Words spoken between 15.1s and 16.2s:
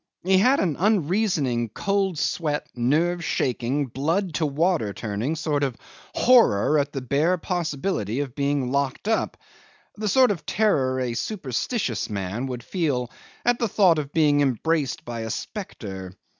a spectre.